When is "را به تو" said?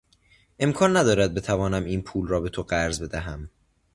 2.27-2.63